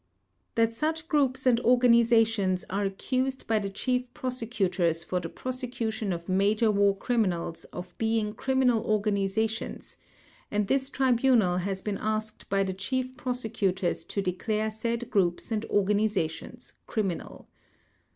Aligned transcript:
THAT 0.55 0.73
such 0.73 1.07
groups 1.07 1.45
and 1.45 1.59
organizations 1.59 2.65
are 2.71 2.85
accused 2.85 3.45
by 3.45 3.59
the 3.59 3.69
Chief 3.69 4.11
Prosecutors 4.15 5.03
for 5.03 5.19
the 5.19 5.29
prosecution 5.29 6.11
of 6.11 6.27
major 6.27 6.71
war 6.71 6.97
criminals 6.97 7.65
of 7.65 7.95
being 7.99 8.33
criminal 8.33 8.83
organizations 8.83 9.97
and 10.49 10.67
this 10.67 10.89
Tribunal 10.89 11.57
has 11.57 11.83
been 11.83 11.99
asked 11.99 12.49
by 12.49 12.63
the 12.63 12.73
Chief 12.73 13.15
Prosecutors 13.15 14.03
to 14.05 14.23
declare 14.23 14.71
said 14.71 15.07
groups 15.11 15.51
and 15.51 15.65
organizations 15.65 16.73
criminal. 16.87 17.47